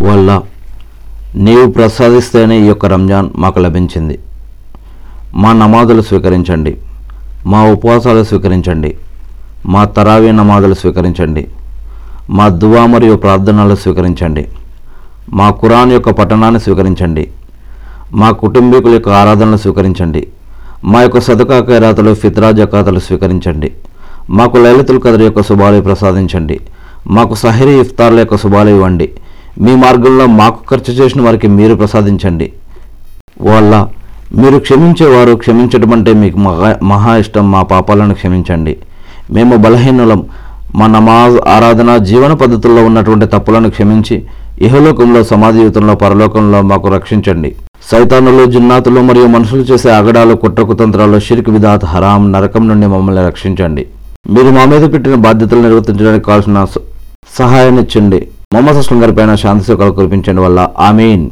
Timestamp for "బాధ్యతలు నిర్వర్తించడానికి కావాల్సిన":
55.26-56.64